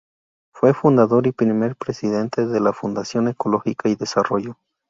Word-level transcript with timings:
Fue 0.51 0.73
Fundador 0.73 1.27
y 1.27 1.31
primer 1.31 1.75
Presidente 1.75 2.47
de 2.47 2.59
la 2.59 2.73
Fundación 2.73 3.27
Ecología 3.27 3.75
y 3.83 3.93
Desarrollo. 3.93 4.57